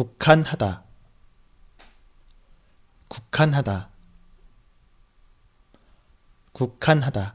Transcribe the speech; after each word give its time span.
국한하다 0.00 0.82
국한하다 3.08 3.90
국한하다 6.52 7.34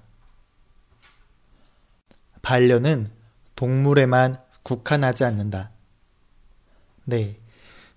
반려는 2.42 3.12
동물에만 3.56 4.38
국한하지 4.64 5.26
않는다. 5.26 5.70
네. 7.04 7.40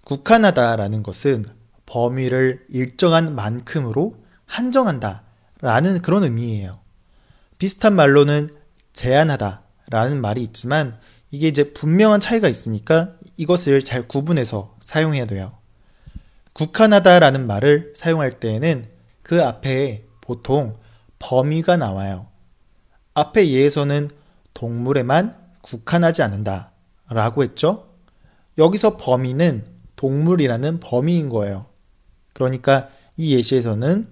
국한하다라는 0.04 1.02
것은 1.02 1.46
범위를 1.86 2.66
일정한 2.68 3.34
만큼으로 3.34 4.22
한정한다 4.44 5.22
라는 5.62 6.02
그런 6.02 6.24
의미예요. 6.24 6.78
비슷한 7.56 7.94
말로는 7.94 8.50
제한하다 8.92 9.62
라는 9.88 10.20
말이 10.20 10.42
있지만 10.42 11.00
이게 11.30 11.48
이제 11.48 11.72
분명한 11.72 12.20
차이가 12.20 12.48
있으니까 12.48 13.14
이것을 13.38 13.82
잘 13.82 14.06
구분해서 14.06 14.76
사용해야 14.80 15.24
돼요. 15.24 15.52
국한하다 16.52 17.20
라는 17.20 17.46
말을 17.46 17.92
사용할 17.96 18.32
때에는 18.40 18.84
그 19.22 19.44
앞에 19.44 20.04
보통 20.20 20.76
범위가 21.20 21.76
나와요. 21.76 22.26
앞에 23.14 23.48
예에서는 23.48 24.10
동물에만 24.54 25.36
국한하지 25.62 26.22
않는다 26.22 26.72
라고 27.08 27.44
했죠? 27.44 27.88
여기서 28.58 28.96
범위는 28.96 29.64
동물이라는 29.94 30.80
범위인 30.80 31.28
거예요. 31.28 31.66
그러니까 32.32 32.88
이 33.16 33.36
예시에서는 33.36 34.06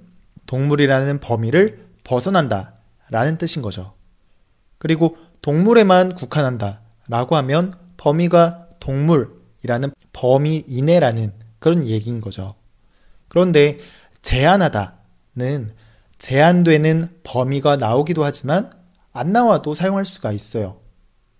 동물이라는 0.46 1.18
범위를 1.18 1.86
벗어난다 2.04 2.74
라는 3.10 3.38
뜻인 3.38 3.60
거죠. 3.60 3.94
그리고 4.78 5.16
동물에만 5.42 6.14
국한한다 6.14 6.80
라고 7.08 7.34
하면 7.36 7.74
범위가 7.96 8.65
동물이라는 8.86 9.90
범위 10.12 10.62
이내라는 10.66 11.32
그런 11.58 11.84
얘기인 11.84 12.20
거죠. 12.20 12.54
그런데 13.28 13.78
제한하다는 14.22 15.74
제한되는 16.18 17.08
범위가 17.24 17.76
나오기도 17.76 18.24
하지만 18.24 18.70
안 19.12 19.32
나와도 19.32 19.74
사용할 19.74 20.04
수가 20.04 20.30
있어요. 20.32 20.80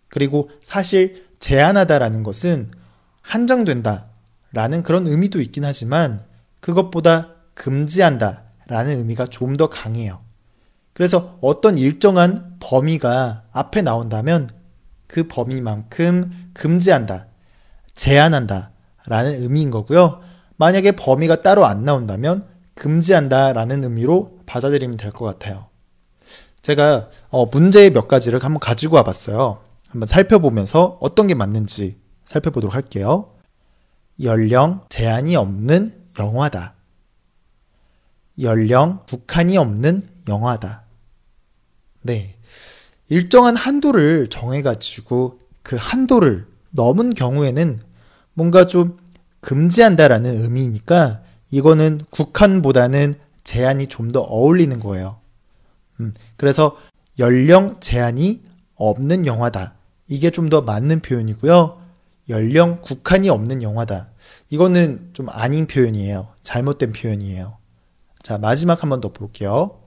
그리고 0.08 0.50
사실 0.62 1.26
제한하다라는 1.38 2.22
것은 2.22 2.72
한정된다 3.22 4.06
라는 4.52 4.82
그런 4.82 5.06
의미도 5.06 5.40
있긴 5.40 5.64
하지만 5.64 6.24
그것보다 6.60 7.34
금지한다 7.54 8.44
라는 8.66 8.98
의미가 8.98 9.26
좀 9.26 9.56
더 9.56 9.68
강해요. 9.68 10.20
그래서 10.92 11.38
어떤 11.40 11.76
일정한 11.78 12.56
범위가 12.58 13.44
앞에 13.52 13.82
나온다면 13.82 14.50
그 15.06 15.28
범위만큼 15.28 16.50
금지한다, 16.52 17.26
제한한다 17.96 18.70
라는 19.06 19.34
의미인 19.42 19.70
거고요. 19.70 20.20
만약에 20.56 20.92
범위가 20.92 21.42
따로 21.42 21.66
안 21.66 21.84
나온다면 21.84 22.46
금지한다 22.74 23.52
라는 23.52 23.82
의미로 23.84 24.38
받아들이면 24.46 24.96
될 24.96 25.10
것 25.10 25.24
같아요. 25.24 25.66
제가 26.62 27.10
어, 27.28 27.46
문제 27.46 27.90
몇 27.90 28.08
가지를 28.08 28.42
한번 28.42 28.60
가지고 28.60 28.96
와봤어요. 28.96 29.62
한번 29.88 30.06
살펴보면서 30.06 30.98
어떤 31.00 31.26
게 31.26 31.34
맞는지 31.34 31.98
살펴보도록 32.24 32.74
할게요. 32.74 33.32
연령 34.22 34.82
제한이 34.88 35.36
없는 35.36 35.94
영화다. 36.18 36.74
연령 38.40 39.00
국한이 39.08 39.56
없는 39.56 40.08
영화다. 40.28 40.84
네. 42.02 42.34
일정한 43.08 43.54
한도를 43.56 44.28
정해가지고 44.28 45.38
그 45.62 45.76
한도를 45.78 46.46
넘은 46.70 47.14
경우에는 47.14 47.78
뭔가 48.36 48.66
좀 48.66 48.98
금지한다라는 49.40 50.42
의미니까 50.42 51.22
이거는 51.50 52.02
국한보다는 52.10 53.14
제한이 53.44 53.86
좀 53.86 54.08
더 54.08 54.20
어울리는 54.20 54.78
거예요. 54.80 55.18
음, 56.00 56.12
그래서 56.36 56.76
연령 57.18 57.80
제한이 57.80 58.42
없는 58.76 59.24
영화다. 59.26 59.74
이게 60.08 60.30
좀 60.30 60.50
더 60.50 60.60
맞는 60.60 61.00
표현이고요. 61.00 61.80
연령 62.28 62.80
국한이 62.82 63.28
없는 63.30 63.62
영화다. 63.62 64.10
이거는 64.50 65.10
좀 65.14 65.28
아닌 65.30 65.66
표현이에요. 65.66 66.28
잘못된 66.42 66.92
표현이에요. 66.92 67.56
자, 68.22 68.38
마지막 68.38 68.82
한 68.82 68.90
번 68.90 69.00
더 69.00 69.12
볼게요. 69.12 69.80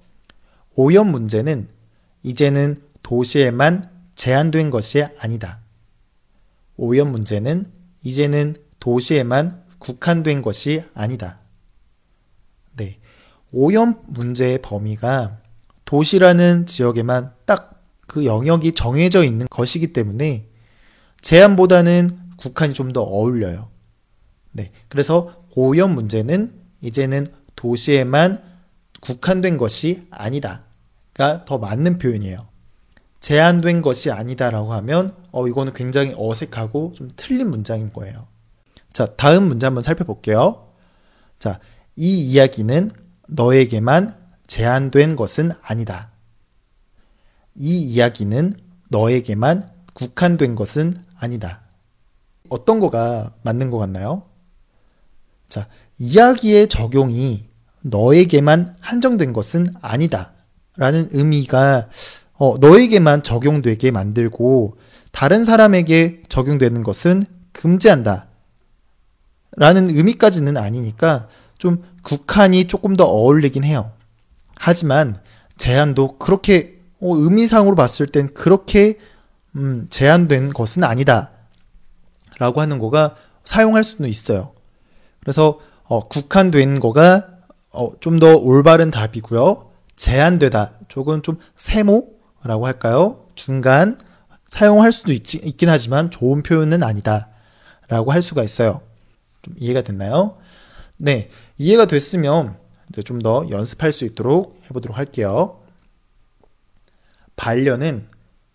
오염 0.76 1.12
문제는 1.12 1.68
이제는 2.24 2.82
도시에만 3.04 3.90
제한된 4.16 4.70
것이 4.70 5.04
아니다. 5.20 5.60
오염 6.78 7.12
문제는 7.12 7.72
이제는 8.04 8.56
도시에만 8.80 9.64
국한된 9.80 10.42
것이 10.42 10.84
아니다. 10.94 11.40
네. 12.76 13.00
오염 13.52 13.96
문제의 14.08 14.62
범위가 14.62 15.40
도시라는 15.86 16.66
지역에만 16.66 17.34
딱 17.46 17.80
그 18.10 18.26
영역이 18.26 18.74
정해져 18.74 19.24
있는 19.24 19.48
것이기 19.50 19.94
때문에 19.94 20.48
제한보다는 21.22 22.10
국한이 22.38 22.74
좀 22.74 22.92
더 22.92 23.02
어울려요. 23.02 23.70
네. 24.52 24.72
그래서 24.90 25.46
오염 25.56 25.94
문제는 25.94 26.52
이제는 26.82 27.28
도시에만 27.56 28.42
국한된 29.02 29.58
것이 29.58 30.08
아니다.가 30.10 31.46
더 31.46 31.60
맞는 31.60 32.00
표현이에요. 32.00 32.48
제한된 33.20 33.82
것이 33.82 34.12
아니다라고 34.12 34.74
하면 34.74 35.16
어 35.32 35.48
이거는 35.48 35.74
굉장히 35.74 36.14
어색하고 36.18 36.94
좀 36.96 37.10
틀린 37.16 37.50
문장인 37.50 37.92
거예요. 37.92 38.28
자, 38.94 39.06
다음 39.18 39.44
문제 39.48 39.66
한번 39.66 39.84
살펴볼게요. 39.84 40.70
자, 41.38 41.60
이 41.96 42.24
이야기는 42.32 42.92
너에게만 43.28 44.18
제한된 44.48 45.16
것은 45.16 45.52
아니다. 45.62 46.12
이 47.56 47.82
이야기는 47.82 48.54
너에게만 48.90 49.70
국한된 49.94 50.56
것은 50.56 50.96
아니다. 51.18 51.62
어떤 52.50 52.80
거가 52.80 53.32
맞는 53.44 53.70
것 53.70 53.78
같나요? 53.78 54.24
자, 55.48 55.68
이야기의 55.98 56.68
적용이 56.68 57.50
너에게만 57.82 58.78
한정된 58.80 59.34
것은 59.34 59.74
아니다. 59.82 60.34
라는 60.76 61.08
의미가 61.12 61.90
어, 62.40 62.58
너에게만 62.58 63.22
적용되게 63.22 63.92
만들고 63.92 64.78
다른 65.12 65.44
사람에게 65.44 66.24
적용되는 66.30 66.84
것은 66.84 67.24
금지한다. 67.52 68.28
라는 69.58 69.90
의미까지는 69.90 70.56
아니니까 70.56 71.28
좀 71.58 71.84
국한이 72.02 72.68
조금 72.68 72.96
더 72.96 73.04
어울리긴 73.04 73.66
해요. 73.66 73.92
하지만 74.56 75.20
제한도 75.58 76.18
그렇게 76.18 76.80
어, 77.02 77.14
의미상으로 77.16 77.76
봤을 77.76 78.06
땐 78.08 78.30
그렇게 78.34 78.98
음, 79.58 79.86
제한된 79.90 80.54
것은 80.54 80.86
아니다. 80.86 81.32
라고 82.38 82.62
하는 82.62 82.80
거가 82.80 83.16
사용할 83.44 83.84
수도 83.84 84.08
있어요. 84.08 84.54
그래서 85.20 85.60
어, 85.84 86.08
국한된 86.08 86.80
거가 86.80 87.28
어, 87.72 87.92
좀 88.00 88.20
더 88.20 88.38
올바른 88.38 88.92
답이고요. 88.92 89.72
제한되다. 89.98 90.74
조금 90.88 91.22
좀 91.22 91.38
세모 91.58 92.19
라고 92.44 92.66
할까요? 92.68 93.26
중간 93.36 94.00
사용할 94.48 94.92
수도 94.92 95.12
있, 95.14 95.36
있긴 95.36 95.70
하지만 95.70 96.10
좋은 96.12 96.42
표현은 96.44 96.84
아니다. 96.84 97.30
라고 97.88 98.12
할 98.12 98.22
수가 98.22 98.44
있어요. 98.44 98.82
좀 99.42 99.56
이해가 99.58 99.82
됐나요? 99.82 100.38
네. 100.98 101.30
이해가 101.58 101.86
됐으면 101.86 102.58
이제 102.90 103.02
좀 103.04 103.20
더 103.20 103.48
연습할 103.50 103.92
수 103.92 104.06
있도록 104.06 104.62
해보도록 104.66 104.98
할게요. 104.98 105.62
반려는 107.36 108.08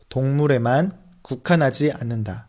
동물에만 0.09 0.93
국한하지 1.23 1.93
않는다. 1.93 2.49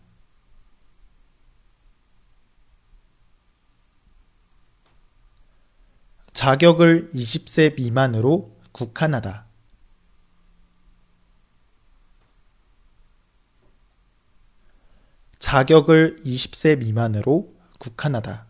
자격을 6.33 7.09
20세 7.13 7.75
미만으로 7.75 8.55
국한하다. 8.71 9.45
자격을 15.45 16.15
20세 16.25 16.79
미만으로 16.79 17.53
국한하다. 17.77 18.47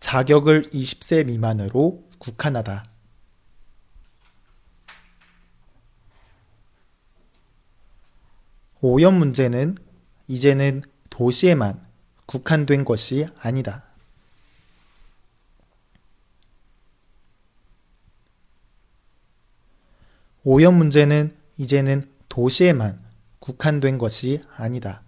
자격을 0.00 0.64
20세 0.70 1.26
미만으로 1.26 2.02
국한하다. 2.18 2.90
오염 8.80 9.14
문제는 9.14 9.76
이제는 10.26 10.82
도시에만 11.08 11.86
국한된 12.26 12.84
것이 12.84 13.28
아니다. 13.38 13.89
오염 20.44 20.74
문제는 20.74 21.36
이제는 21.58 22.10
도시에만 22.28 22.98
국한된 23.40 23.98
것이 23.98 24.42
아니다. 24.56 25.02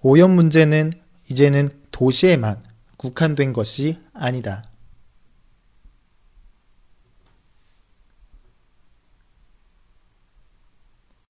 오염 0.00 0.30
문제는 0.32 0.92
이제는 1.30 1.68
도시에만 1.90 2.62
국한된 2.96 3.52
것이 3.52 4.00
아니다. 4.14 4.71